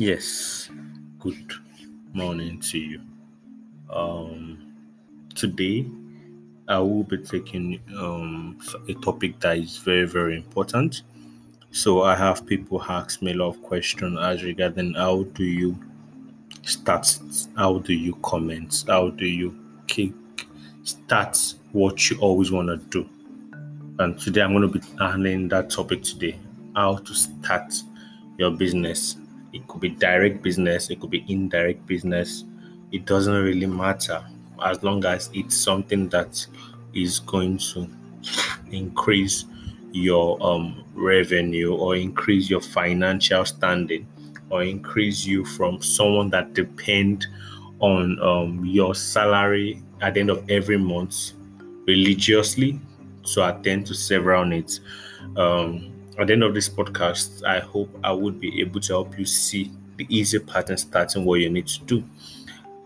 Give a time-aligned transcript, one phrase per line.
[0.00, 0.70] Yes,
[1.18, 1.52] good
[2.14, 3.02] morning to you.
[3.92, 4.72] Um,
[5.34, 5.84] today,
[6.68, 8.58] I will be taking um,
[8.88, 11.02] a topic that is very, very important.
[11.70, 15.78] So, I have people ask me a lot of questions as regarding how do you
[16.62, 17.18] start,
[17.54, 19.54] how do you comment, how do you
[19.86, 20.14] kick
[20.82, 21.36] start
[21.72, 23.06] what you always want to do.
[23.98, 26.38] And today, I'm going to be handling that topic today
[26.74, 27.74] how to start
[28.38, 29.19] your business
[29.52, 32.44] it could be direct business, it could be indirect business.
[32.92, 34.24] It doesn't really matter
[34.64, 36.46] as long as it's something that
[36.94, 37.88] is going to
[38.70, 39.44] increase
[39.92, 44.06] your um, revenue or increase your financial standing
[44.50, 47.26] or increase you from someone that depend
[47.78, 51.32] on um, your salary at the end of every month
[51.86, 52.78] religiously
[53.24, 54.80] to attend to several needs.
[55.36, 59.18] Um, at the end of this podcast, I hope I would be able to help
[59.18, 62.04] you see the easy pattern starting what you need to do.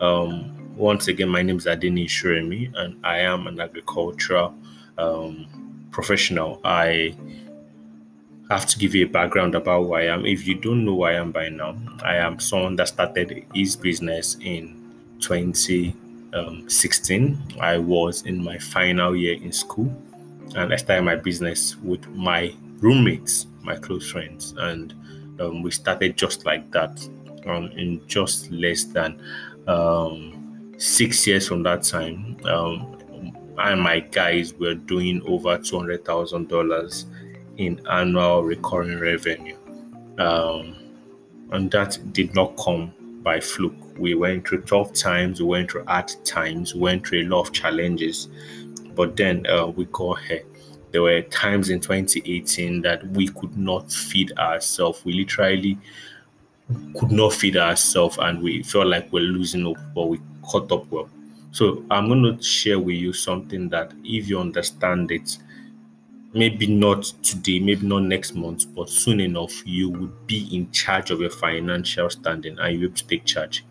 [0.00, 4.54] Um, once again, my name is Adini Shuremi, and I am an agricultural
[4.98, 5.46] um,
[5.90, 6.60] professional.
[6.64, 7.14] I
[8.50, 10.26] have to give you a background about who I am.
[10.26, 13.76] If you don't know who I am by now, I am someone that started his
[13.76, 17.42] business in 2016.
[17.60, 19.96] I was in my final year in school,
[20.56, 22.52] and I started my business with my
[22.84, 24.94] roommates, my close friends, and
[25.40, 27.08] um, we started just like that
[27.46, 29.20] um, in just less than
[29.66, 32.36] um, six years from that time.
[32.44, 32.90] Um,
[33.56, 37.06] and my guys were doing over two hundred thousand dollars
[37.56, 39.56] in annual recurring revenue,
[40.18, 40.76] um,
[41.52, 43.72] and that did not come by fluke.
[43.96, 47.46] We went through tough times, we went through hard times, we went through a lot
[47.46, 48.28] of challenges,
[48.94, 50.42] but then uh, we got here
[50.94, 55.04] there were times in 2018 that we could not feed ourselves.
[55.04, 55.76] We literally
[56.96, 60.88] could not feed ourselves and we felt like we're losing hope, but we caught up
[60.92, 61.10] well.
[61.50, 65.36] So I'm going to share with you something that if you understand it,
[66.32, 71.10] maybe not today, maybe not next month, but soon enough, you would be in charge
[71.10, 73.64] of your financial standing and able to take charge.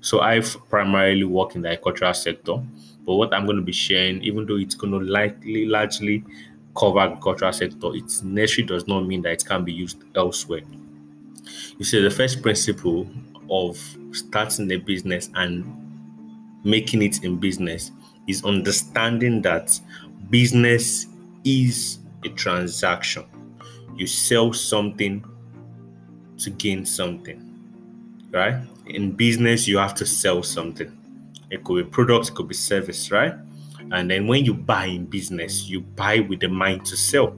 [0.00, 2.56] So I've primarily work in the agricultural sector,
[3.04, 6.24] but what I'm going to be sharing, even though it's going to likely largely
[6.76, 10.62] cover agricultural sector, its necessary does not mean that it can be used elsewhere.
[11.78, 13.08] You see, the first principle
[13.50, 13.78] of
[14.12, 15.64] starting a business and
[16.64, 17.90] making it in business
[18.26, 19.78] is understanding that
[20.28, 21.06] business
[21.44, 23.24] is a transaction.
[23.96, 25.24] You sell something
[26.38, 27.42] to gain something,
[28.30, 28.62] right?
[28.86, 30.96] In business, you have to sell something.
[31.50, 33.34] It could be product, it could be service, right?
[33.92, 37.36] And then when you buy in business, you buy with the mind to sell.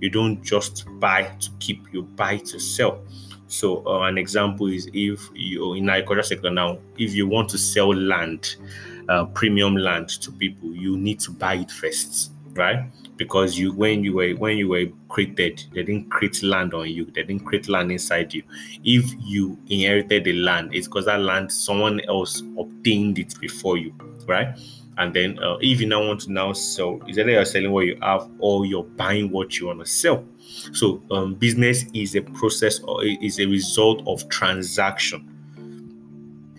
[0.00, 3.02] You don't just buy to keep, you buy to sell.
[3.46, 7.58] So uh, an example is if you in agriculture sector now, if you want to
[7.58, 8.56] sell land,
[9.08, 12.90] uh, premium land to people, you need to buy it first, right?
[13.16, 17.06] Because you when you were when you were created, they didn't create land on you,
[17.06, 18.42] they didn't create land inside you.
[18.84, 23.94] If you inherited the land, it's because that land someone else obtained it before you,
[24.26, 24.56] right?
[24.98, 27.86] and then uh, if you now want to now sell is either you're selling what
[27.86, 30.24] you have or you're buying what you want to sell
[30.72, 35.30] so um, business is a process or is a result of transaction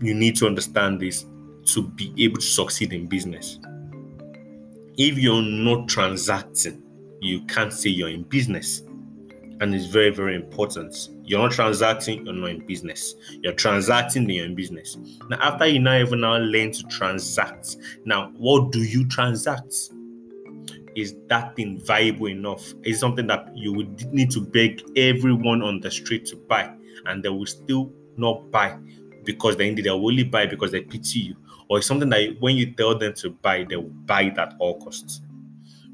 [0.02, 1.26] you need to understand this
[1.64, 3.60] to be able to succeed in business
[4.98, 6.82] if you're not transacting
[7.26, 8.84] you can't say you're in business.
[9.62, 11.10] And it's very very important.
[11.24, 13.16] You're not transacting you're not in business.
[13.42, 14.98] You're transacting then you're in business.
[15.30, 19.74] Now after you now even now learn to transact now what do you transact?
[20.96, 22.74] Is that thing viable enough?
[22.84, 26.74] Is something that you would need to beg everyone on the street to buy
[27.06, 28.78] and they will still not buy
[29.24, 31.36] because they they will only buy because they pity you
[31.68, 34.56] or it's something that when you tell them to buy they will buy it at
[34.60, 35.22] all costs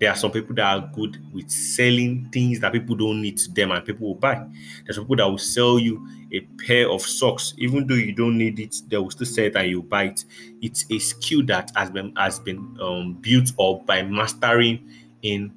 [0.02, 3.52] there are some people that are good with selling things that people don't need to
[3.52, 4.44] them and people will buy.
[4.84, 8.60] There's people that will sell you a pair of socks, even though you don't need
[8.60, 10.26] it, they will still sell it and you buy it.
[10.60, 14.90] It's a skill that has been has been um, built up by mastering
[15.22, 15.54] in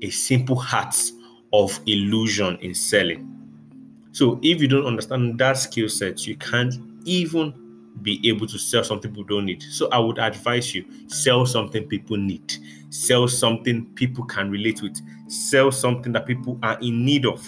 [0.00, 0.96] a simple art
[1.52, 3.28] of illusion in selling.
[4.12, 6.74] So if you don't understand that skill set, you can't
[7.04, 7.52] even
[8.02, 9.62] be able to sell something people don't need.
[9.62, 12.54] So I would advise you sell something people need,
[12.90, 15.00] sell something people can relate with,
[15.30, 17.46] sell something that people are in need of.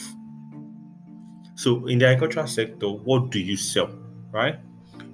[1.54, 3.90] So in the agricultural sector, what do you sell?
[4.30, 4.58] Right?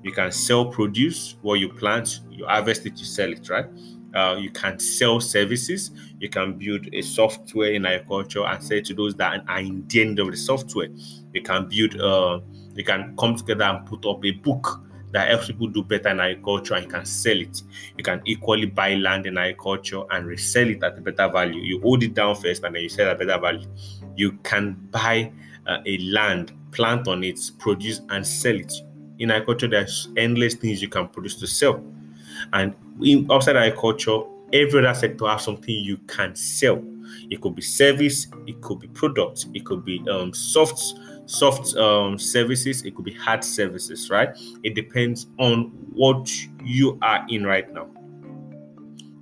[0.02, 3.66] You can sell produce, what you plant, you harvest it, you sell it, right?
[4.14, 5.90] Uh, you can sell services.
[6.20, 10.00] You can build a software in agriculture and sell to those that are in the
[10.00, 10.88] end of the software.
[11.34, 12.40] You can build uh,
[12.76, 14.82] You can come together and put up a book
[15.12, 17.62] that helps people do better in agriculture and you can sell it.
[17.96, 21.60] You can equally buy land in agriculture and resell it at a better value.
[21.60, 23.68] You hold it down first and then you sell at a better value.
[24.16, 25.32] You can buy
[25.66, 28.72] uh, a land, plant on it, produce and sell it.
[29.18, 31.82] In agriculture, there's endless things you can produce to sell.
[32.52, 34.20] And in, outside agriculture,
[34.52, 36.82] every other sector has something you can sell.
[37.30, 40.80] It could be service, it could be product, it could be um, soft
[41.26, 44.30] soft um, services, it could be hard services, right?
[44.62, 46.30] It depends on what
[46.64, 47.88] you are in right now.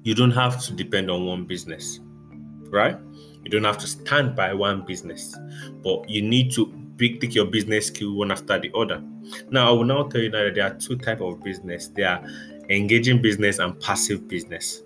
[0.02, 2.00] You don't have to depend on one business,
[2.69, 2.98] right?
[3.42, 5.36] You don't have to stand by one business,
[5.82, 6.66] but you need to
[6.96, 9.02] big take your business skill one after the other.
[9.50, 11.88] Now, I will now tell you that there are two type of business.
[11.88, 12.22] There are
[12.69, 14.82] engaging business and passive business.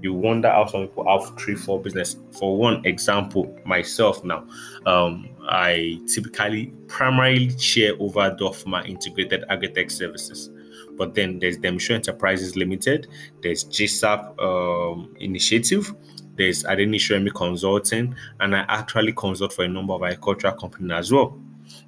[0.00, 2.16] You wonder how some people have three, four business.
[2.38, 4.46] For one example, myself now,
[4.86, 10.50] um, I typically primarily share over DOFMA integrated agritech services.
[10.92, 13.06] But then there's Demisho Enterprises Limited,
[13.42, 15.94] there's GSAP um, Initiative,
[16.36, 21.38] there's Adenishiremi Consulting, and I actually consult for a number of agricultural companies as well.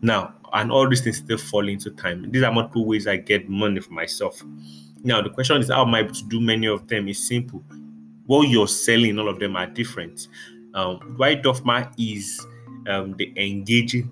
[0.03, 2.31] Now, and all these things still fall into time.
[2.31, 4.43] These are multiple ways I get money for myself.
[5.03, 7.09] Now, the question is how am I able to do many of them?
[7.09, 7.63] It's simple.
[8.31, 10.29] What you're selling, all of them are different.
[10.75, 12.47] Um, why DOFMA is
[12.87, 14.09] um, the engaging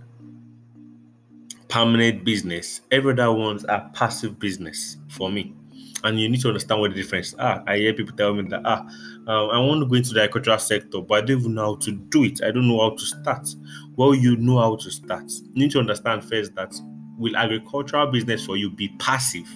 [1.69, 2.81] permanent business.
[2.91, 5.55] Every other ones are passive business for me.
[6.03, 7.63] And you need to understand what the difference are.
[7.69, 8.81] I hear people tell me that ah,
[9.29, 11.77] um, I want to go into the agricultural sector, but I don't even know how
[11.77, 12.43] to do it.
[12.43, 13.49] I don't know how to start.
[13.95, 15.31] Well, you know how to start.
[15.53, 16.75] You need to understand first that
[17.19, 19.47] will agricultural business for you be passive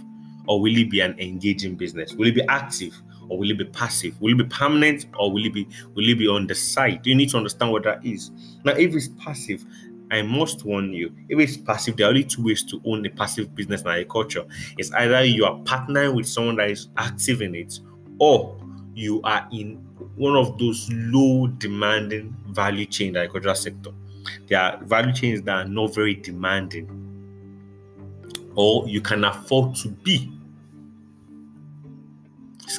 [0.46, 2.14] or will it be an engaging business?
[2.14, 2.94] Will it be active?
[3.28, 4.20] Or will it be passive?
[4.20, 7.06] Will it be permanent or will it be will it be on the side?
[7.06, 8.30] You need to understand what that is.
[8.64, 9.64] Now, if it's passive,
[10.10, 13.10] I must warn you, if it's passive, there are only two ways to own a
[13.10, 14.44] passive business in agriculture.
[14.76, 17.80] It's either you are partnering with someone that is active in it,
[18.18, 18.60] or
[18.94, 19.76] you are in
[20.16, 23.90] one of those low demanding value chain in the agricultural sector.
[24.48, 26.90] There are value chains that are not very demanding,
[28.54, 30.30] or you can afford to be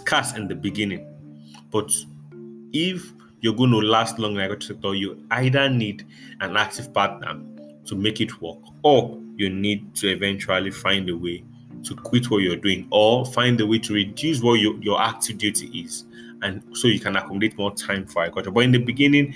[0.05, 1.05] scarce in the beginning.
[1.71, 1.91] But
[2.73, 6.05] if you're going to last long in the agriculture sector, you either need
[6.41, 7.39] an active partner
[7.85, 11.43] to make it work, or you need to eventually find a way
[11.83, 15.37] to quit what you're doing, or find a way to reduce what your, your active
[15.37, 16.05] duty is,
[16.41, 18.51] and so you can accommodate more time for agriculture.
[18.51, 19.33] But in the beginning,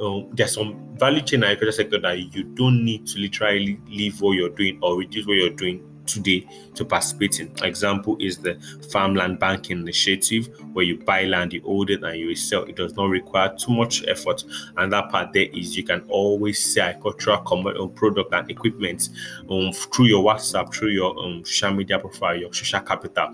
[0.00, 3.78] uh, there's some value chain in the agriculture sector that you don't need to literally
[3.88, 7.52] leave what you're doing or reduce what you're doing today to participate in.
[7.62, 8.58] Example is the
[8.90, 12.64] farmland banking initiative where you buy land, you hold it, and you sell.
[12.64, 14.44] It does not require too much effort.
[14.76, 19.08] And that part there is you can always sell agricultural um, product and equipment
[19.50, 23.30] um, through your WhatsApp, through your um, social media profile, your social capital.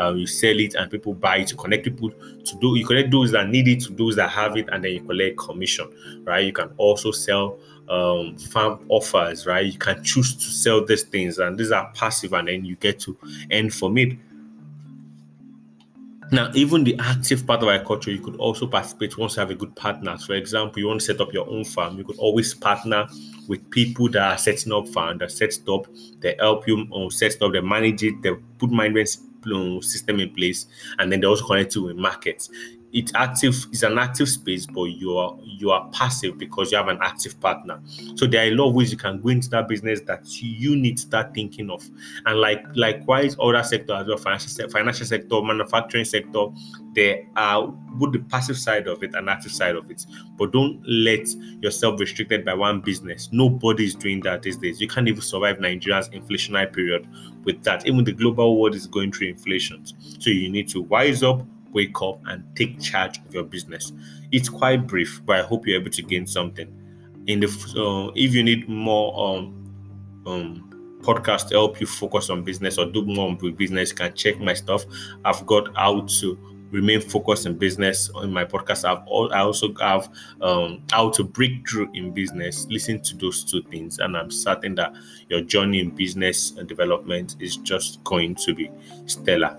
[0.00, 2.10] Uh, you sell it and people buy it to connect people
[2.44, 4.92] to do you connect those that need it to those that have it and then
[4.92, 5.86] you collect commission
[6.24, 7.58] right you can also sell
[7.90, 9.66] um, farm offers, right?
[9.66, 13.00] You can choose to sell these things, and these are passive, and then you get
[13.00, 13.18] to
[13.52, 14.16] earn from it.
[16.32, 19.56] Now, even the active part of agriculture, you could also participate once you have a
[19.56, 20.16] good partner.
[20.16, 23.08] For example, you want to set up your own farm, you could always partner
[23.48, 25.88] with people that are setting up farm, that set up,
[26.20, 29.16] they help you um, set up, they manage it, they put management
[29.82, 30.66] system in place,
[30.98, 32.50] and then they also connect to with markets
[32.92, 36.88] it's active it's an active space but you are you are passive because you have
[36.88, 37.80] an active partner.
[38.16, 40.74] So there are a lot of ways you can go into that business that you
[40.74, 41.88] need to start thinking of.
[42.26, 46.46] And like likewise other sector as well financial financial sector manufacturing sector
[46.94, 50.04] there are both the passive side of it and active side of it.
[50.36, 51.28] But don't let
[51.60, 53.28] yourself restricted by one business.
[53.30, 54.80] Nobody is doing that these days.
[54.80, 57.06] You can't even survive nigeria's inflationary period
[57.44, 57.86] with that.
[57.86, 59.84] Even the global world is going through inflation.
[60.18, 63.92] So you need to wise up wake up and take charge of your business.
[64.32, 66.68] It's quite brief, but I hope you're able to gain something.
[67.26, 72.42] In the uh, if you need more um um podcast to help you focus on
[72.42, 74.84] business or do more business, you can check my stuff.
[75.24, 76.38] I've got how to
[76.70, 78.84] remain focused in business on my podcast.
[78.84, 80.08] I've all, I also have
[80.40, 82.66] um, how to break through in business.
[82.68, 84.94] Listen to those two things, and I'm certain that
[85.28, 88.70] your journey in business and development is just going to be
[89.06, 89.58] stellar.